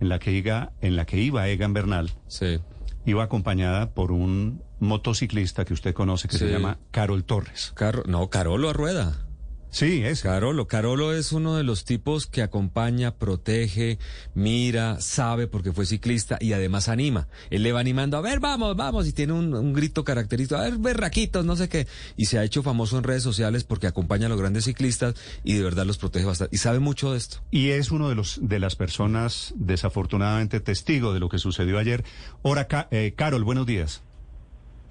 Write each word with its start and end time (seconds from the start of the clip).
En, 0.00 0.08
la 0.08 0.18
que 0.18 0.32
iba, 0.32 0.72
en 0.80 0.96
la 0.96 1.04
que 1.06 1.18
iba 1.18 1.46
Egan 1.48 1.72
Bernal 1.72 2.10
Sí. 2.26 2.58
iba 3.06 3.22
acompañada 3.24 3.90
por 3.90 4.12
un 4.12 4.62
motociclista 4.80 5.64
que 5.64 5.74
usted 5.74 5.94
conoce 5.94 6.28
que 6.28 6.38
se 6.38 6.50
llama 6.50 6.78
Carol 6.90 7.24
Torres. 7.24 7.72
No, 8.06 8.28
Carolo 8.30 8.70
a 8.70 8.72
rueda. 8.72 9.26
Sí, 9.72 10.02
es. 10.04 10.22
Carolo, 10.22 10.66
Carolo 10.66 11.14
es 11.14 11.30
uno 11.30 11.56
de 11.56 11.62
los 11.62 11.84
tipos 11.84 12.26
que 12.26 12.42
acompaña, 12.42 13.14
protege, 13.14 13.98
mira, 14.34 15.00
sabe 15.00 15.46
porque 15.46 15.72
fue 15.72 15.86
ciclista 15.86 16.38
y 16.40 16.54
además 16.54 16.88
anima. 16.88 17.28
Él 17.50 17.62
le 17.62 17.70
va 17.70 17.78
animando, 17.78 18.16
a 18.16 18.20
ver, 18.20 18.40
vamos, 18.40 18.76
vamos, 18.76 19.06
y 19.06 19.12
tiene 19.12 19.32
un, 19.32 19.54
un 19.54 19.72
grito 19.72 20.02
característico, 20.02 20.60
a 20.60 20.64
ver, 20.64 20.78
berraquitos, 20.78 21.44
no 21.44 21.54
sé 21.54 21.68
qué. 21.68 21.86
Y 22.16 22.24
se 22.26 22.38
ha 22.40 22.44
hecho 22.44 22.64
famoso 22.64 22.98
en 22.98 23.04
redes 23.04 23.22
sociales 23.22 23.62
porque 23.62 23.86
acompaña 23.86 24.26
a 24.26 24.28
los 24.28 24.40
grandes 24.40 24.64
ciclistas 24.64 25.14
y 25.44 25.54
de 25.54 25.62
verdad 25.62 25.86
los 25.86 25.98
protege 25.98 26.24
bastante. 26.24 26.54
Y 26.54 26.58
sabe 26.58 26.80
mucho 26.80 27.12
de 27.12 27.18
esto. 27.18 27.38
Y 27.52 27.68
es 27.68 27.92
uno 27.92 28.08
de 28.08 28.16
los 28.16 28.40
de 28.42 28.58
las 28.58 28.74
personas 28.74 29.54
desafortunadamente 29.56 30.58
testigo 30.58 31.14
de 31.14 31.20
lo 31.20 31.28
que 31.28 31.38
sucedió 31.38 31.78
ayer. 31.78 32.02
Ahora, 32.42 32.66
Ca- 32.66 32.88
eh, 32.90 33.14
Carol, 33.16 33.44
buenos 33.44 33.66
días. 33.66 34.02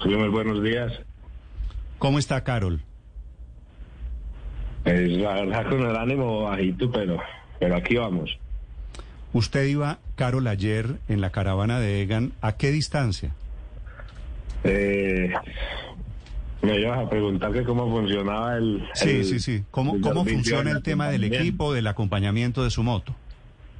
Sí, 0.02 0.08
muy 0.10 0.30
buenos 0.30 0.64
días. 0.64 0.94
¿Cómo 1.98 2.18
está 2.18 2.46
Carol? 2.46 2.82
Pues, 4.84 5.10
la 5.12 5.34
verdad 5.34 5.70
con 5.70 5.82
el 5.82 5.96
ánimo 5.96 6.44
bajito, 6.44 6.92
pero, 6.92 7.20
pero 7.60 7.76
aquí 7.76 7.96
vamos. 7.96 8.38
Usted 9.34 9.66
iba, 9.66 10.00
Carol, 10.16 10.48
ayer 10.48 10.96
en 11.08 11.22
la 11.22 11.30
caravana 11.30 11.80
de 11.80 12.02
Egan. 12.02 12.32
¿A 12.42 12.54
qué 12.54 12.72
distancia? 12.72 13.32
Eh, 14.64 15.32
me 16.62 16.80
ibas 16.80 17.00
a 17.00 17.10
preguntar 17.10 17.52
que 17.54 17.64
cómo 17.64 17.90
funcionaba 17.90 18.58
el... 18.58 18.84
Sí, 18.94 19.10
el- 19.18 19.26
sí, 19.26 19.40
sí. 19.40 19.64
¿Cómo, 19.72 19.96
el 19.96 20.02
cómo 20.02 20.26
funciona 20.26 20.72
el 20.72 20.82
tema 20.84 21.10
del 21.10 21.24
equipo, 21.26 21.74
del 21.74 21.88
acompañamiento 21.88 22.64
de 22.64 22.70
su 22.72 22.82
moto? 22.84 23.16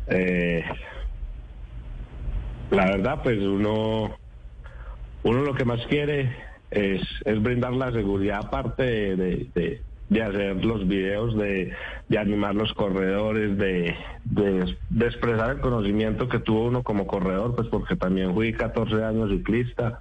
Eh, 0.08 0.64
la 2.72 2.86
verdad, 2.86 3.22
pues 3.24 3.40
uno, 3.40 4.16
uno 5.24 5.42
lo 5.42 5.54
que 5.56 5.66
más 5.66 5.80
quiere 5.88 6.36
es, 6.72 7.02
es 7.26 7.42
brindar 7.42 7.74
la 7.74 7.92
seguridad 7.92 8.42
aparte 8.46 8.84
de, 8.84 9.16
de- 9.16 9.48
de- 9.56 9.82
de 10.10 10.24
hacer 10.24 10.66
los 10.66 10.88
videos, 10.88 11.38
de, 11.38 11.72
de 12.08 12.18
animar 12.18 12.56
los 12.56 12.74
corredores, 12.74 13.58
de, 13.58 13.96
de, 14.26 14.78
de 14.90 15.06
expresar 15.06 15.52
el 15.52 15.60
conocimiento 15.60 16.28
que 16.28 16.40
tuvo 16.40 16.66
uno 16.66 16.82
como 16.84 17.06
corredor, 17.06 17.56
pues 17.56 17.68
porque 17.68 17.96
también 17.96 18.34
fui 18.34 18.52
14 18.54 19.04
años 19.04 19.30
ciclista, 19.30 20.00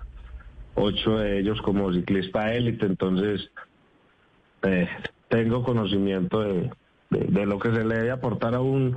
ocho 0.74 1.18
de 1.18 1.38
ellos 1.40 1.60
como 1.60 1.92
ciclista 1.92 2.54
élite, 2.54 2.86
entonces 2.86 3.50
eh, 4.62 4.88
tengo 5.28 5.62
conocimiento 5.62 6.40
de, 6.40 6.70
de- 7.10 7.26
de 7.28 7.46
lo 7.46 7.58
que 7.58 7.70
se 7.72 7.84
le 7.84 7.96
debe 7.96 8.10
aportar 8.10 8.54
a 8.54 8.60
un, 8.60 8.96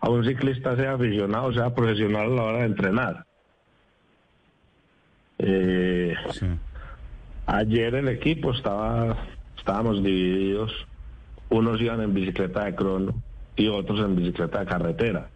a 0.00 0.10
un 0.10 0.24
ciclista, 0.24 0.76
sea 0.76 0.92
aficionado, 0.94 1.52
sea 1.54 1.74
profesional 1.74 2.26
a 2.26 2.34
la 2.34 2.42
hora 2.42 2.58
de 2.58 2.64
entrenar. 2.66 3.24
Eh, 5.38 6.14
Sí. 6.32 6.46
ayer 7.46 7.94
el 7.94 8.08
equipo 8.08 8.52
estaba, 8.52 9.16
estábamos 9.62 10.02
divididos, 10.02 10.72
unos 11.48 11.80
iban 11.80 12.00
en 12.02 12.12
bicicleta 12.12 12.64
de 12.64 12.74
crono 12.74 13.14
y 13.54 13.68
otros 13.68 14.00
en 14.00 14.16
bicicleta 14.16 14.58
de 14.58 14.66
carretera. 14.66 15.30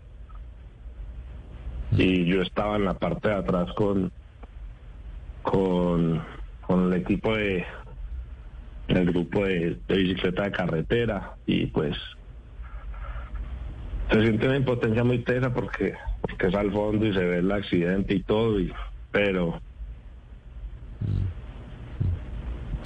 Y 1.93 2.25
yo 2.25 2.43
estaba 2.43 2.75
en 2.75 2.87
la 2.87 2.95
parte 2.95 3.29
de 3.29 3.35
atrás 3.37 3.73
con, 3.75 4.11
con, 5.43 6.21
con 6.67 6.93
el 6.93 7.01
equipo 7.01 7.37
de 7.37 7.65
el 8.89 9.07
grupo 9.13 9.45
de, 9.45 9.79
de 9.87 9.97
bicicleta 9.97 10.43
de 10.43 10.51
carretera 10.51 11.35
y 11.47 11.67
pues 11.67 11.97
se 14.11 14.23
siente 14.23 14.47
una 14.47 14.57
impotencia 14.57 15.05
muy 15.05 15.21
tesa 15.21 15.53
porque 15.53 15.95
porque 16.21 16.49
es 16.49 16.55
al 16.55 16.73
fondo 16.73 17.07
y 17.07 17.13
se 17.13 17.25
ve 17.25 17.39
el 17.39 17.51
accidente 17.51 18.15
y 18.15 18.23
todo 18.23 18.61
y 18.61 18.73
pero 19.11 19.61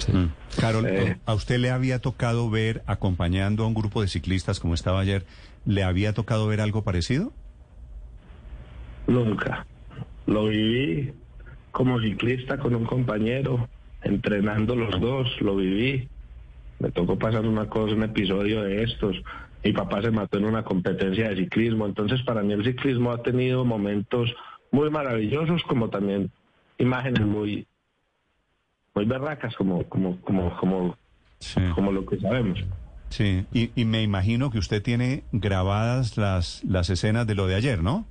Mm. 0.07 0.59
Carol, 0.59 0.85
Eh. 0.87 1.17
¿a 1.25 1.33
usted 1.33 1.57
le 1.59 1.69
había 1.71 1.99
tocado 1.99 2.49
ver, 2.49 2.83
acompañando 2.85 3.63
a 3.63 3.67
un 3.67 3.73
grupo 3.73 4.01
de 4.01 4.07
ciclistas 4.07 4.59
como 4.59 4.73
estaba 4.73 4.99
ayer, 4.99 5.25
le 5.65 5.83
había 5.83 6.13
tocado 6.13 6.47
ver 6.47 6.61
algo 6.61 6.83
parecido? 6.83 7.33
Nunca. 9.07 9.65
Lo 10.27 10.45
viví 10.45 11.13
como 11.71 11.99
ciclista 11.99 12.57
con 12.57 12.75
un 12.75 12.85
compañero, 12.85 13.67
entrenando 14.03 14.75
los 14.75 14.99
dos, 14.99 15.27
lo 15.41 15.55
viví. 15.55 16.07
Me 16.79 16.91
tocó 16.91 17.17
pasar 17.17 17.45
una 17.45 17.67
cosa, 17.67 17.95
un 17.95 18.03
episodio 18.03 18.63
de 18.63 18.83
estos. 18.83 19.15
Mi 19.63 19.71
papá 19.73 20.01
se 20.01 20.11
mató 20.11 20.37
en 20.37 20.45
una 20.45 20.63
competencia 20.63 21.29
de 21.29 21.35
ciclismo, 21.35 21.85
entonces 21.85 22.21
para 22.23 22.41
mí 22.41 22.53
el 22.53 22.63
ciclismo 22.63 23.11
ha 23.11 23.21
tenido 23.21 23.63
momentos 23.63 24.33
muy 24.71 24.89
maravillosos 24.89 25.61
como 25.63 25.89
también 25.89 26.31
imágenes 26.79 27.25
muy 27.25 27.67
muy 29.01 29.05
berracas 29.05 29.55
como 29.55 29.83
como 29.89 30.17
como 30.21 30.55
como 30.57 30.95
Sí. 31.39 31.59
como 31.73 31.91
lo 31.91 32.05
que 32.05 32.19
sabemos. 32.19 32.59
Sí, 33.09 33.45
y, 33.51 33.71
y 33.75 33.83
me 33.85 34.03
imagino 34.03 34.51
que 34.51 34.59
usted 34.59 34.81
tiene 34.83 35.23
grabadas 35.31 36.17
las, 36.17 36.63
las 36.63 36.89
escenas 36.91 37.25
de 37.25 37.33
lo 37.33 37.47
de 37.47 37.55
ayer, 37.55 37.81
¿no? 37.81 38.05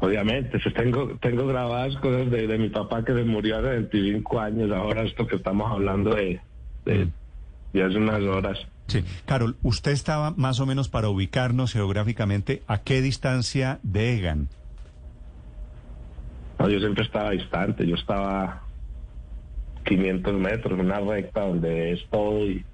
Obviamente, 0.00 0.58
pues 0.58 0.74
tengo, 0.74 1.18
tengo 1.20 1.46
grabadas 1.46 1.94
cosas 1.98 2.30
de, 2.30 2.46
de 2.46 2.58
mi 2.58 2.70
papá 2.70 3.04
que 3.04 3.12
se 3.12 3.24
murió 3.24 3.58
hace 3.58 3.68
25 3.68 4.40
años, 4.40 4.72
ahora 4.72 5.02
esto 5.02 5.26
que 5.26 5.36
estamos 5.36 5.70
hablando 5.70 6.14
de, 6.14 6.40
de, 6.86 7.08
de 7.74 7.84
hace 7.84 7.98
unas 7.98 8.22
horas. 8.22 8.58
Sí. 8.86 9.04
Carol, 9.26 9.56
usted 9.62 9.92
estaba 9.92 10.30
más 10.30 10.58
o 10.60 10.66
menos 10.66 10.88
para 10.88 11.10
ubicarnos 11.10 11.74
geográficamente 11.74 12.62
a 12.66 12.78
qué 12.78 13.02
distancia 13.02 13.78
de 13.82 14.16
Egan. 14.16 14.48
No, 16.58 16.70
yo 16.70 16.78
siempre 16.80 17.04
estaba 17.04 17.30
distante, 17.32 17.86
yo 17.86 17.94
estaba 17.96 18.62
500 19.84 20.34
metros, 20.34 20.78
una 20.78 21.00
recta 21.00 21.46
donde 21.46 21.92
es 21.92 22.00
todo 22.10 22.46
y, 22.46 22.64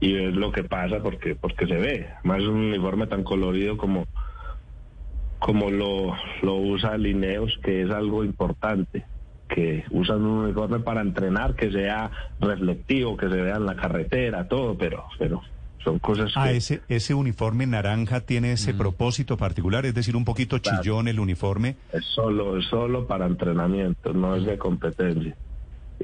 y 0.00 0.12
ves 0.12 0.34
lo 0.34 0.52
que 0.52 0.64
pasa 0.64 1.02
porque, 1.02 1.34
porque 1.34 1.66
se 1.66 1.74
ve. 1.76 2.08
Más 2.24 2.40
un 2.42 2.56
uniforme 2.56 3.06
tan 3.06 3.22
colorido 3.22 3.76
como, 3.76 4.06
como 5.38 5.70
lo, 5.70 6.14
lo 6.42 6.56
usa 6.56 6.96
Lineos, 6.96 7.58
que 7.62 7.82
es 7.82 7.90
algo 7.90 8.24
importante, 8.24 9.04
que 9.48 9.84
usan 9.90 10.22
un 10.22 10.44
uniforme 10.44 10.80
para 10.80 11.00
entrenar, 11.00 11.54
que 11.54 11.70
sea 11.70 12.10
reflectivo, 12.40 13.16
que 13.16 13.28
se 13.28 13.36
vea 13.36 13.56
en 13.56 13.66
la 13.66 13.76
carretera, 13.76 14.48
todo, 14.48 14.76
pero, 14.76 15.04
pero 15.18 15.42
son 15.84 15.98
cosas 15.98 16.32
que... 16.32 16.38
Ah, 16.40 16.52
ese, 16.52 16.80
ese 16.88 17.14
uniforme 17.14 17.66
naranja 17.66 18.20
tiene 18.20 18.52
ese 18.52 18.72
propósito 18.72 19.36
particular, 19.36 19.84
es 19.84 19.94
decir, 19.94 20.16
un 20.16 20.24
poquito 20.24 20.60
Claro. 20.60 20.80
chillón 20.80 21.08
el 21.08 21.20
uniforme. 21.20 21.76
Es 21.92 22.04
solo, 22.04 22.56
es 22.56 22.66
solo 22.66 23.06
para 23.06 23.26
entrenamiento, 23.26 24.12
no 24.12 24.36
es 24.36 24.44
de 24.46 24.56
competencia. 24.58 25.36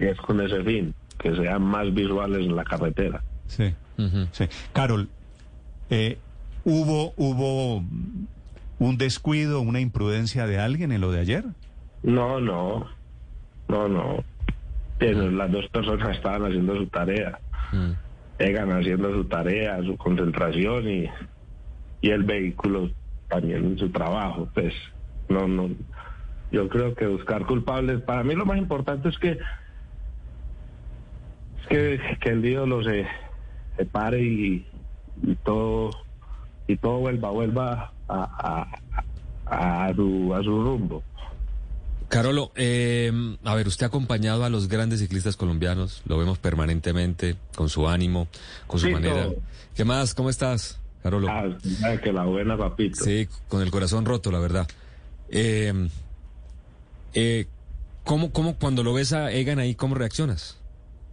Y 0.00 0.04
es 0.04 0.18
con 0.18 0.40
ese 0.40 0.62
fin, 0.62 0.94
que 1.18 1.34
sean 1.34 1.62
más 1.62 1.92
visuales 1.92 2.46
en 2.46 2.54
la 2.56 2.64
carretera. 2.64 3.22
Sí. 3.46 3.74
Sí. 4.30 4.44
Carol, 4.72 5.08
eh, 5.90 6.18
¿hubo, 6.64 7.12
¿hubo 7.16 7.82
un 8.78 8.98
descuido, 8.98 9.60
una 9.60 9.80
imprudencia 9.80 10.46
de 10.46 10.58
alguien 10.58 10.92
en 10.92 11.00
lo 11.00 11.10
de 11.10 11.20
ayer? 11.20 11.44
No, 12.04 12.40
no, 12.40 12.86
no, 13.66 13.88
no. 13.88 14.24
Pero 14.98 15.30
las 15.30 15.50
dos 15.50 15.66
personas 15.68 16.16
estaban 16.16 16.44
haciendo 16.44 16.76
su 16.76 16.86
tarea. 16.86 17.40
Mm. 17.72 17.90
Egan 18.38 18.70
haciendo 18.70 19.12
su 19.12 19.24
tarea, 19.24 19.82
su 19.82 19.96
concentración 19.96 20.88
y, 20.88 21.10
y 22.00 22.10
el 22.10 22.22
vehículo 22.22 22.90
también 23.28 23.64
en 23.64 23.78
su 23.78 23.90
trabajo. 23.90 24.48
Pues 24.54 24.72
no, 25.28 25.48
no. 25.48 25.70
Yo 26.52 26.68
creo 26.68 26.94
que 26.94 27.06
buscar 27.06 27.46
culpables, 27.46 28.00
para 28.02 28.22
mí 28.22 28.34
lo 28.34 28.46
más 28.46 28.58
importante 28.58 29.08
es 29.08 29.18
que 29.18 29.38
que, 31.68 32.00
que 32.20 32.30
el 32.30 32.44
ídolo 32.44 32.82
se, 32.82 33.06
se 33.76 33.84
pare 33.84 34.22
y, 34.22 34.66
y 35.22 35.34
todo 35.44 35.90
y 36.66 36.76
todo 36.76 36.98
vuelva 36.98 37.30
vuelva 37.30 37.92
a, 38.08 38.68
a, 39.46 39.86
a, 39.86 39.94
su, 39.94 40.34
a 40.34 40.42
su 40.42 40.62
rumbo. 40.62 41.02
Carolo, 42.08 42.52
eh, 42.56 43.12
a 43.44 43.54
ver, 43.54 43.68
usted 43.68 43.84
ha 43.84 43.88
acompañado 43.88 44.44
a 44.44 44.48
los 44.48 44.68
grandes 44.68 45.00
ciclistas 45.00 45.36
colombianos, 45.36 46.02
lo 46.06 46.16
vemos 46.16 46.38
permanentemente, 46.38 47.36
con 47.54 47.68
su 47.68 47.86
ánimo, 47.86 48.28
con 48.66 48.80
su 48.80 48.88
manera. 48.90 49.28
¿Qué 49.74 49.84
más? 49.84 50.14
¿Cómo 50.14 50.30
estás, 50.30 50.80
Carolo? 51.02 51.28
Ah, 51.28 51.44
que 52.02 52.12
la 52.12 52.24
buena, 52.24 52.56
papito. 52.56 53.04
Sí, 53.04 53.28
con 53.48 53.60
el 53.60 53.70
corazón 53.70 54.06
roto, 54.06 54.30
la 54.32 54.38
verdad. 54.38 54.66
Eh, 55.28 55.88
eh, 57.12 57.46
¿cómo, 58.04 58.32
¿Cómo 58.32 58.56
cuando 58.56 58.82
lo 58.82 58.94
ves 58.94 59.12
a 59.12 59.30
Egan 59.30 59.58
ahí, 59.58 59.74
cómo 59.74 59.94
reaccionas? 59.94 60.58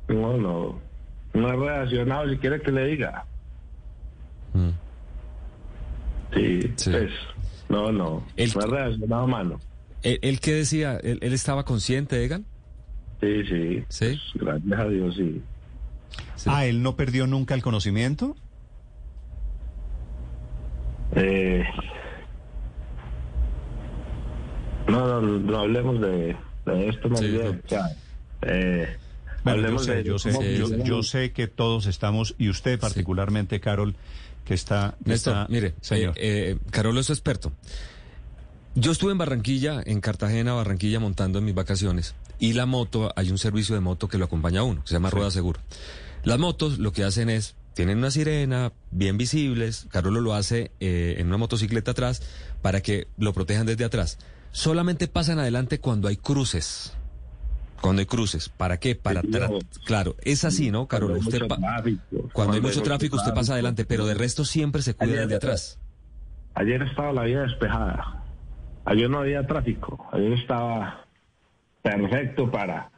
No, 0.08 0.38
no. 0.38 0.80
No 1.34 1.50
he 1.50 1.56
reaccionado, 1.56 2.30
si 2.30 2.38
quiere 2.38 2.62
que 2.62 2.72
le 2.72 2.86
diga. 2.88 3.26
Mm. 4.54 4.70
Sí, 6.34 6.74
Sí. 6.76 6.92
pues, 6.92 7.12
no, 7.70 7.92
no. 7.92 8.24
El- 8.38 8.52
No 8.54 8.62
he 8.62 8.68
reaccionado, 8.68 9.28
mano. 9.28 9.60
¿Él, 10.04 10.20
él 10.22 10.40
qué 10.40 10.54
decía? 10.54 10.98
¿Él, 10.98 11.20
él 11.22 11.34
estaba 11.34 11.64
consciente, 11.66 12.24
Egan? 12.24 12.46
Sí, 13.22 13.44
sí. 13.46 13.84
Sí. 13.90 14.20
Pues, 14.40 14.46
gracias 14.64 14.80
a 14.80 14.90
Dios, 14.90 15.16
sí. 15.16 15.42
Sí. 16.36 16.50
Ah, 16.52 16.66
él 16.66 16.84
no 16.84 16.96
perdió 16.96 17.26
nunca 17.28 17.54
el 17.56 17.62
conocimiento. 17.64 18.36
Eh, 21.16 21.64
no, 24.88 25.22
no, 25.22 25.40
no 25.40 25.58
hablemos 25.60 26.00
de, 26.02 26.36
de 26.66 26.88
esto 26.90 27.10
más 27.10 27.20
Sí, 27.20 27.28
bien. 27.30 27.44
no. 27.46 27.52
o 27.66 27.68
sea, 27.70 27.88
eh, 28.44 28.98
Bueno, 29.54 29.70
yo 29.70 29.80
sé, 29.80 29.94
de 29.96 30.04
yo 30.04 30.20
sé, 30.20 30.30
cómo 30.32 30.42
Sí, 30.42 30.48
yo, 30.50 30.56
sí. 30.56 30.62
funciona- 30.74 30.84
yo 30.86 31.04
sé 31.04 31.32
que 31.32 31.48
todos 31.48 31.86
estamos, 31.86 32.36
y 32.38 32.50
usted 32.50 32.80
particularmente, 32.80 33.60
Carol, 33.60 33.96
que 34.44 34.54
está... 34.54 34.96
que 35.04 35.12
Néstor, 35.12 35.34
está- 35.38 35.48
mire, 35.52 35.74
señor. 35.82 36.14
eh, 36.18 36.58
eh, 36.58 36.70
Carolo 36.72 37.00
es 37.00 37.10
experto. 37.10 37.52
Yo 38.76 38.92
estuve 38.92 39.12
en 39.14 39.18
Barranquilla, 39.18 39.82
en 39.86 40.02
Cartagena, 40.02 40.54
Barranquilla, 40.54 41.00
montando 41.00 41.40
en 41.40 41.46
mis 41.46 41.56
vacaciones. 41.56 42.14
Y 42.40 42.54
la 42.54 42.66
moto, 42.66 43.14
hay 43.16 43.32
un 43.32 43.38
servicio 43.38 43.74
de 43.76 43.82
moto 43.82 44.10
que 44.10 44.18
lo 44.18 44.26
acompaña 44.26 44.60
a 44.60 44.64
uno, 44.64 44.82
que 44.82 44.90
se 44.90 44.94
llama 44.96 45.10
Rueda 45.10 45.32
Seguro. 45.32 45.62
Las 46.24 46.40
motos 46.40 46.78
lo 46.80 46.92
que 46.92 47.06
hacen 47.06 47.30
es, 47.30 47.56
tienen 47.74 48.00
una 48.00 48.12
sirena, 48.12 48.74
bien 48.92 49.18
visibles. 49.18 49.88
Carolo 49.90 50.20
lo 50.20 50.34
hace 50.34 50.72
eh, 50.82 51.16
en 51.20 51.28
una 51.28 51.38
motocicleta 51.38 51.92
atrás 51.92 52.22
para 52.62 52.82
que 52.82 53.08
lo 53.18 53.32
protejan 53.32 53.66
desde 53.66 53.86
atrás. 53.86 54.18
Solamente 54.52 55.08
pasan 55.08 55.40
adelante 55.40 55.80
cuando 55.80 56.08
hay 56.10 56.18
cruces. 56.18 56.92
Cuando 57.86 58.00
hay 58.02 58.06
cruces. 58.06 58.50
¿Para 58.50 58.78
qué? 58.80 58.96
Para. 58.96 59.22
Claro, 59.86 60.16
es 60.24 60.44
así, 60.44 60.72
¿no, 60.72 60.88
Carolo? 60.88 61.14
Cuando 61.16 61.22
hay 61.22 61.28
Usted 61.28 61.42
mucho 61.42 61.48
pa- 61.48 61.58
tráfico, 61.62 62.30
cuando 62.34 62.54
hay 62.56 62.62
mucho 62.62 62.82
tráfico, 62.82 63.16
usted 63.18 63.34
pasa 63.34 63.54
adelante, 63.54 63.86
pero 63.86 64.06
de 64.06 64.14
resto 64.16 64.44
siempre 64.46 64.82
se 64.82 64.96
cuida 64.96 65.22
desde 65.22 65.36
atrás. 65.36 65.80
Ayer 66.56 66.82
estaba 66.82 67.12
la 67.14 67.24
vía 67.24 67.42
despejada. 67.42 68.24
Ayer 68.86 69.10
no 69.10 69.20
había 69.20 69.46
tráfico. 69.46 70.08
Ayer 70.12 70.34
estaba 70.34 71.06
perfecto 71.84 72.50
para, 72.50 72.90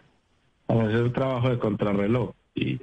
para 0.65 0.83
hacer 0.83 0.95
el 0.99 1.13
trabajo 1.13 1.49
de 1.49 1.59
contrarreloj. 1.59 2.31
Y 2.55 2.77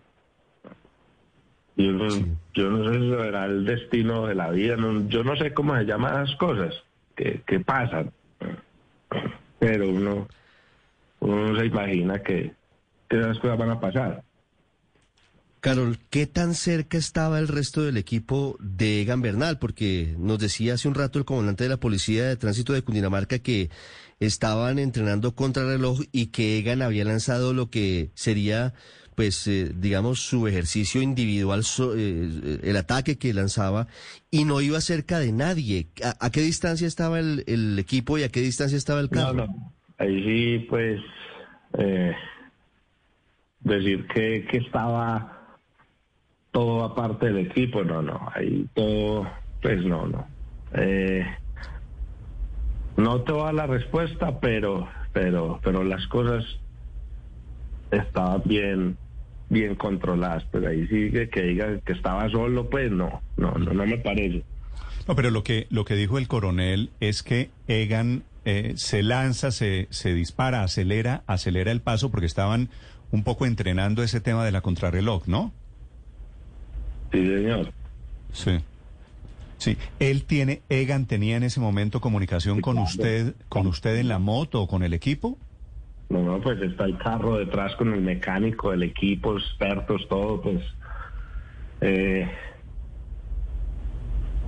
yo 1.77 1.91
no, 1.93 2.09
yo 2.55 2.71
no 2.71 2.93
sé 2.93 2.99
si 3.01 3.11
será 3.11 3.47
el 3.47 3.65
destino 3.65 4.27
de 4.27 4.35
la 4.35 4.51
vida. 4.51 4.77
no- 4.77 5.09
yo 5.09 5.25
no 5.25 5.37
sé 5.37 5.53
cómo 5.55 5.77
se 5.77 5.85
llaman 5.85 6.15
las 6.23 6.37
cosas 6.37 6.75
que, 7.17 7.43
que 7.47 7.61
pasan. 7.61 8.12
Pero 9.59 9.89
uno, 9.89 10.29
uno 11.25 11.53
no 11.53 11.59
se 11.59 11.67
imagina 11.67 12.23
que, 12.23 12.55
que 13.09 13.19
esas 13.21 13.38
cosas 13.38 13.59
van 13.59 13.71
a 13.71 13.81
pasar. 13.81 14.25
Carol, 15.61 15.99
¿qué 16.11 16.26
tan 16.26 16.55
cerca 16.55 16.99
estaba 16.99 17.38
el 17.38 17.49
resto 17.49 17.82
del 17.82 17.97
equipo 17.97 18.56
de 18.61 19.00
Egan 19.00 19.23
Bernal? 19.23 19.59
Porque 19.59 20.15
nos 20.19 20.38
decía 20.38 20.75
hace 20.75 20.88
un 20.88 20.94
rato 20.94 21.19
el 21.19 21.25
comandante 21.25 21.65
de 21.65 21.71
la 21.71 21.79
Policía 21.79 22.26
de 22.29 22.37
Tránsito 22.37 22.75
de 22.75 22.82
Cundinamarca 22.82 23.38
que 23.38 23.71
estaban 24.21 24.79
entrenando 24.79 25.35
contrarreloj 25.35 26.03
y 26.12 26.26
que 26.26 26.59
Egan 26.59 26.82
había 26.82 27.05
lanzado 27.06 27.55
lo 27.55 27.70
que 27.70 28.11
sería, 28.15 28.75
pues, 29.15 29.47
eh, 29.47 29.73
digamos, 29.75 30.20
su 30.20 30.47
ejercicio 30.49 31.00
individual, 31.00 31.65
so- 31.65 31.94
eh, 31.97 32.61
el 32.62 32.77
ataque 32.77 33.17
que 33.17 33.32
lanzaba, 33.32 33.87
y 34.31 34.44
no 34.44 34.61
iba 34.61 34.82
cerca 34.82 35.19
de 35.19 35.32
nadie. 35.32 35.88
¿A, 36.05 36.27
a 36.27 36.31
qué 36.31 36.43
distancia 36.43 36.87
estaba 36.87 37.19
el, 37.20 37.43
el 37.47 37.79
equipo 37.79 38.19
y 38.19 38.23
a 38.25 38.29
qué 38.29 38.43
distancia 38.43 38.77
estaba 38.77 39.00
el 39.00 39.09
No, 39.09 39.32
carro? 39.32 39.47
no. 39.47 39.74
Ahí 39.99 40.23
sí, 40.25 40.67
pues, 40.69 41.00
eh, 41.79 42.14
decir 43.61 44.06
que, 44.08 44.46
que 44.50 44.58
estaba 44.58 45.58
todo 46.50 46.85
aparte 46.85 47.26
del 47.26 47.46
equipo, 47.46 47.82
no, 47.85 48.02
no. 48.02 48.29
Ahí 48.35 48.67
todo, 48.75 49.29
pues 49.61 49.85
no, 49.85 50.06
no. 50.06 50.26
Eh, 50.75 51.26
no 52.96 53.23
te 53.23 53.32
va 53.32 53.52
la 53.52 53.67
respuesta, 53.67 54.38
pero, 54.41 54.88
pero, 55.12 55.61
pero 55.62 55.82
las 55.82 56.06
cosas 56.06 56.44
estaban 57.91 58.43
bien, 58.44 58.96
bien 59.49 59.75
controladas. 59.75 60.44
Pero 60.52 60.69
ahí 60.69 60.87
sí 60.87 61.11
que, 61.11 61.29
que 61.29 61.43
diga 61.43 61.79
que 61.81 61.93
estaba 61.93 62.29
solo, 62.31 62.70
pues 62.70 62.91
no, 62.91 63.23
no, 63.37 63.52
no, 63.52 63.73
no 63.73 63.87
me 63.87 63.99
parece. 63.99 64.44
No, 65.08 65.14
pero 65.17 65.31
lo 65.31 65.43
que, 65.43 65.67
lo 65.70 65.85
que 65.85 65.94
dijo 65.94 66.19
el 66.19 66.29
coronel 66.29 66.91
es 67.00 67.23
que 67.23 67.50
Egan 67.67 68.23
eh, 68.44 68.75
se 68.76 69.02
lanza, 69.02 69.50
se, 69.50 69.88
se 69.91 70.12
dispara, 70.14 70.62
acelera, 70.62 71.23
acelera 71.26 71.70
el 71.70 71.81
paso 71.81 72.11
porque 72.11 72.26
estaban 72.26 72.69
un 73.11 73.23
poco 73.23 73.46
entrenando 73.46 74.02
ese 74.02 74.20
tema 74.20 74.44
de 74.44 74.52
la 74.52 74.61
contrarreloj, 74.61 75.26
¿no? 75.26 75.52
Sí, 77.12 77.26
señor. 77.26 77.73
Sí. 78.32 78.58
Sí. 79.58 79.79
Él 80.00 80.25
tiene, 80.25 80.62
Egan 80.69 81.06
tenía 81.06 81.37
en 81.37 81.44
ese 81.44 81.61
momento 81.61 82.00
comunicación 82.00 82.61
con 82.61 82.79
usted, 82.79 83.35
con 83.49 83.67
usted 83.67 83.96
en 83.96 84.08
la 84.08 84.19
moto 84.19 84.62
o 84.62 84.69
con 84.69 84.82
el 84.82 84.93
equipo. 84.93 85.38
No, 86.11 86.23
no, 86.23 86.41
pues 86.41 86.61
está 86.61 86.85
el 86.85 86.99
carro 86.99 87.38
detrás 87.38 87.75
con 87.76 87.93
el 87.94 88.00
mecánico, 88.00 88.73
el 88.73 88.82
equipo, 88.82 89.38
expertos, 89.38 90.06
todo, 90.08 90.43
pues. 90.43 90.62
Eh, 91.81 92.29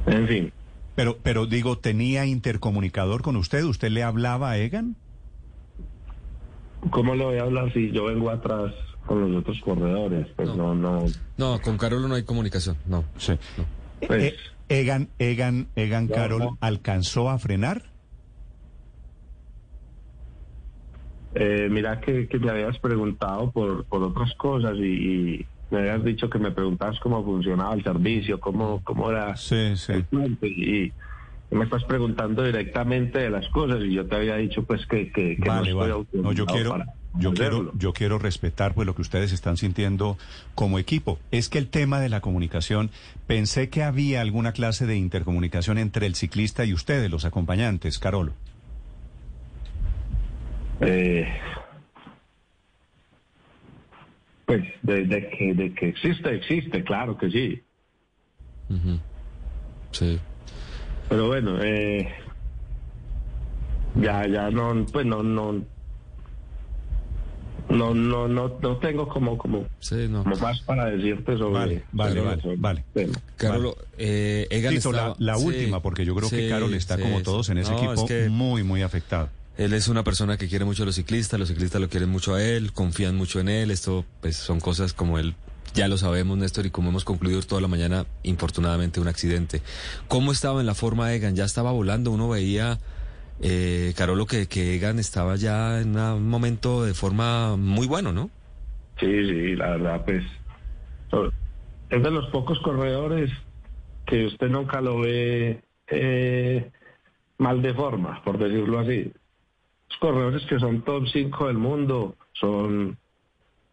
en 0.06 0.28
fin, 0.28 0.52
Pero, 0.96 1.18
pero 1.22 1.46
digo, 1.46 1.78
¿tenía 1.78 2.24
intercomunicador 2.24 3.22
con 3.22 3.36
usted? 3.36 3.62
¿Usted 3.64 3.90
le 3.90 4.02
hablaba 4.02 4.50
a 4.50 4.58
Egan? 4.58 4.96
¿cómo 6.90 7.16
le 7.16 7.24
voy 7.24 7.36
a 7.38 7.42
hablar 7.42 7.72
si 7.72 7.90
yo 7.90 8.04
vengo 8.04 8.30
atrás 8.30 8.72
con 9.06 9.20
los 9.32 9.40
otros 9.40 9.60
corredores? 9.60 10.28
Pues 10.36 10.54
no, 10.54 10.72
no. 10.74 11.04
No, 11.36 11.60
con 11.60 11.76
Carolo 11.78 12.06
no 12.06 12.14
hay 12.14 12.22
comunicación, 12.22 12.76
no. 12.86 13.04
Sí. 13.18 13.32
Pues- 14.06 14.22
Eh, 14.22 14.36
Egan, 14.68 15.08
Egan, 15.18 15.66
Egan 15.76 16.06
No, 16.06 16.14
Carol, 16.14 16.38
no. 16.40 16.58
¿alcanzó 16.60 17.28
a 17.28 17.38
frenar? 17.38 17.82
Eh, 21.34 21.68
mira 21.70 22.00
que, 22.00 22.28
que 22.28 22.38
me 22.38 22.50
habías 22.50 22.78
preguntado 22.78 23.50
por, 23.50 23.84
por 23.84 24.02
otras 24.02 24.32
cosas 24.34 24.76
y, 24.78 24.82
y 25.40 25.46
me 25.70 25.78
habías 25.78 26.04
dicho 26.04 26.30
que 26.30 26.38
me 26.38 26.50
preguntabas 26.50 26.98
cómo 27.00 27.24
funcionaba 27.24 27.74
el 27.74 27.82
servicio, 27.82 28.38
cómo, 28.40 28.80
cómo 28.84 29.10
era 29.10 29.36
Sí, 29.36 29.76
sí. 29.76 29.92
el 29.92 30.04
puente 30.04 30.46
y 30.46 30.92
me 31.50 31.64
estás 31.64 31.84
preguntando 31.84 32.42
directamente 32.42 33.18
de 33.20 33.30
las 33.30 33.48
cosas 33.48 33.78
y 33.82 33.92
yo 33.94 34.06
te 34.06 34.16
había 34.16 34.36
dicho 34.36 34.64
pues 34.64 34.84
que, 34.86 35.10
que, 35.12 35.36
que 35.36 35.48
Vale, 35.48 35.70
no 35.72 35.76
vale. 35.78 36.00
estoy 36.00 36.22
No, 36.22 36.32
yo 36.32 36.46
quiero, 36.46 36.70
para 36.70 36.86
yo 37.18 37.32
quiero, 37.32 37.72
yo 37.78 37.92
quiero 37.92 38.18
respetar 38.18 38.74
pues 38.74 38.84
lo 38.86 38.94
que 38.94 39.02
ustedes 39.02 39.32
están 39.32 39.56
sintiendo 39.56 40.18
como 40.54 40.78
equipo. 40.78 41.18
Es 41.30 41.48
que 41.48 41.58
el 41.58 41.68
tema 41.68 41.98
de 42.00 42.08
la 42.10 42.20
comunicación, 42.20 42.90
pensé 43.26 43.70
que 43.70 43.82
había 43.82 44.20
alguna 44.20 44.52
clase 44.52 44.86
de 44.86 44.96
intercomunicación 44.96 45.78
entre 45.78 46.06
el 46.06 46.14
ciclista 46.14 46.64
y 46.64 46.74
ustedes, 46.74 47.10
los 47.10 47.24
acompañantes, 47.24 47.98
Carolo. 47.98 48.32
Eh, 50.80 51.26
pues 54.46 54.62
de, 54.82 55.04
de 55.04 55.28
que, 55.30 55.54
de 55.54 55.74
que 55.74 55.88
existe, 55.88 56.34
existe, 56.34 56.82
claro 56.84 57.18
que 57.18 57.30
sí. 57.30 57.62
Sí. 59.92 60.18
Pero 61.08 61.26
bueno, 61.28 61.58
eh, 61.62 62.08
ya, 63.96 64.26
ya 64.26 64.50
no, 64.50 64.86
pues 64.92 65.04
no, 65.06 65.22
no, 65.22 65.52
no, 67.68 67.94
no, 67.94 68.28
no, 68.28 68.58
no 68.60 68.76
tengo 68.78 69.08
como, 69.08 69.36
como, 69.38 69.66
Sí, 69.80 70.06
no. 70.08 70.22
como 70.24 70.36
más 70.36 70.60
para 70.62 70.86
decirte 70.90 71.36
sobre. 71.38 71.52
Vale, 71.58 71.82
vale, 71.92 72.10
sobre 72.14 72.24
vale, 72.26 72.38
eso. 72.40 72.54
vale. 72.58 72.84
Bueno, 72.94 73.12
Carolo, 73.36 73.76
eh, 73.98 74.46
Egan 74.50 74.74
Tito, 74.74 74.92
la, 74.92 74.98
estaba- 74.98 75.16
la 75.18 75.36
sí, 75.38 75.44
última, 75.46 75.80
porque 75.82 76.04
yo 76.04 76.14
creo 76.14 76.30
que 76.30 76.48
Carol 76.48 76.74
está 76.74 76.96
sí, 76.96 77.02
como 77.02 77.22
todos 77.22 77.48
en 77.50 77.58
ese 77.58 77.72
No, 77.72 77.78
equipo 77.78 77.92
es 77.94 78.02
que 78.04 78.28
muy, 78.28 78.62
muy 78.62 78.82
afectado. 78.82 79.28
Él 79.58 79.72
es 79.72 79.88
una 79.88 80.04
persona 80.04 80.36
que 80.36 80.48
quiere 80.48 80.64
mucho 80.64 80.82
a 80.82 80.86
los 80.86 80.96
ciclistas, 80.96 81.38
los 81.38 81.48
ciclistas 81.48 81.80
lo 81.80 81.88
quieren 81.88 82.08
mucho 82.08 82.34
a 82.34 82.42
él, 82.42 82.72
confían 82.72 83.16
mucho 83.16 83.40
en 83.40 83.48
él, 83.48 83.70
esto 83.70 84.04
pues 84.20 84.36
son 84.36 84.60
cosas 84.60 84.92
como 84.92 85.18
él, 85.18 85.34
ya 85.74 85.88
lo 85.88 85.96
sabemos 85.96 86.38
Néstor, 86.38 86.66
y 86.66 86.70
como 86.70 86.90
hemos 86.90 87.04
concluido 87.04 87.40
toda 87.42 87.60
la 87.60 87.68
mañana, 87.68 88.06
infortunadamente 88.22 89.00
un 89.00 89.08
accidente. 89.08 89.62
¿Cómo 90.08 90.32
estaba 90.32 90.60
en 90.60 90.66
la 90.66 90.74
forma 90.74 91.12
Egan? 91.12 91.36
Ya 91.36 91.44
estaba 91.44 91.72
volando, 91.72 92.10
uno 92.10 92.28
veía, 92.28 92.78
eh, 93.40 93.92
Carolo, 93.96 94.26
que, 94.26 94.46
que 94.46 94.74
Egan 94.74 94.98
estaba 94.98 95.36
ya 95.36 95.80
en 95.80 95.98
un 95.98 96.28
momento 96.28 96.84
de 96.84 96.94
forma 96.94 97.56
muy 97.56 97.86
bueno, 97.86 98.12
¿no? 98.12 98.30
sí, 98.98 99.06
sí, 99.06 99.56
la 99.56 99.70
verdad, 99.70 100.04
pues, 100.04 100.24
es 101.90 102.02
de 102.02 102.10
los 102.10 102.26
pocos 102.30 102.58
corredores 102.60 103.30
que 104.06 104.26
usted 104.26 104.48
nunca 104.48 104.80
lo 104.80 105.00
ve 105.00 105.62
eh, 105.88 106.70
mal 107.38 107.62
de 107.62 107.74
forma, 107.74 108.22
por 108.24 108.38
decirlo 108.38 108.78
así. 108.78 109.12
Los 109.88 109.98
corredores 109.98 110.44
que 110.46 110.58
son 110.58 110.82
top 110.82 111.06
5 111.06 111.46
del 111.46 111.58
mundo 111.58 112.16
son 112.32 112.96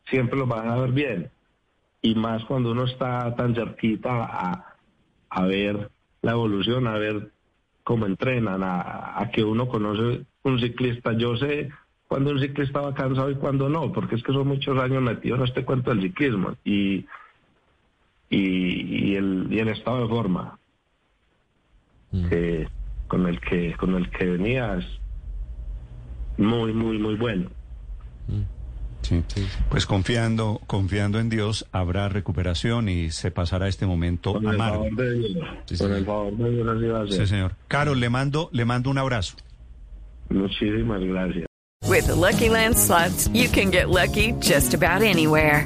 siempre 0.09 0.37
los 0.37 0.47
van 0.47 0.69
a 0.69 0.77
ver 0.77 0.91
bien. 0.91 1.29
Y 2.01 2.15
más 2.15 2.43
cuando 2.45 2.71
uno 2.71 2.83
está 2.83 3.33
tan 3.35 3.55
cerquita 3.55 4.25
a, 4.25 4.75
a 5.29 5.43
ver 5.45 5.89
la 6.21 6.31
evolución, 6.31 6.87
a 6.87 6.97
ver 6.97 7.31
cómo 7.83 8.05
entrenan, 8.05 8.63
a, 8.63 9.19
a 9.19 9.29
que 9.31 9.43
uno 9.43 9.67
conoce 9.67 10.25
un 10.43 10.59
ciclista. 10.59 11.13
Yo 11.13 11.35
sé 11.37 11.69
cuando 12.07 12.31
un 12.31 12.39
ciclista 12.39 12.81
va 12.81 12.93
cansado 12.93 13.31
y 13.31 13.35
cuando 13.35 13.69
no, 13.69 13.91
porque 13.91 14.15
es 14.15 14.23
que 14.23 14.33
son 14.33 14.47
muchos 14.47 14.77
años 14.77 15.01
metidos 15.01 15.39
en 15.39 15.45
este 15.45 15.65
cuento 15.65 15.89
del 15.89 16.01
ciclismo 16.01 16.55
y, 16.63 17.05
y, 18.29 19.09
y 19.09 19.15
el, 19.15 19.47
y 19.49 19.59
el 19.59 19.69
estado 19.69 20.01
de 20.01 20.07
forma 20.07 20.59
que, 22.29 22.67
con 23.07 23.27
el 23.27 23.39
que 23.39 23.73
con 23.73 23.95
el 23.95 24.09
que 24.11 24.25
venía 24.25 24.75
es 24.75 24.85
muy 26.37 26.73
muy 26.73 26.97
muy 26.97 27.15
bueno. 27.15 27.49
Sí. 29.01 29.21
Pues 29.69 29.85
confiando, 29.85 30.61
confiando 30.65 31.19
en 31.19 31.27
Dios, 31.29 31.65
habrá 31.73 32.07
recuperación 32.07 32.87
y 32.87 33.11
se 33.11 33.31
pasará 33.31 33.67
este 33.67 33.85
momento 33.85 34.31
Con 34.33 34.47
el 34.47 34.55
amargo. 34.55 34.85
favor 34.85 34.95
de 34.95 35.13
Dios, 35.15 35.47
Sí, 35.65 35.77
con 35.77 35.91
el 35.91 36.05
favor 36.05 36.37
de 36.37 36.49
Dios 36.51 36.67
así 36.69 36.85
va 36.87 37.01
a 37.01 37.07
ser. 37.07 37.17
Sí, 37.17 37.27
señor. 37.27 37.55
Carol, 37.67 37.99
le 37.99 38.09
mando, 38.09 38.49
le 38.53 38.63
mando 38.63 38.89
un 38.89 38.97
abrazo. 38.97 39.35
Muchísimas 40.29 41.01
gracias. 41.01 41.45
With 41.85 42.05
the 42.07 42.15
Lucky 42.15 42.47
Land 42.47 42.77
slots, 42.77 43.29
you 43.33 43.49
can 43.49 43.71
get 43.71 43.89
lucky 43.89 44.31
just 44.41 44.73
about 44.73 45.01
anywhere. 45.01 45.65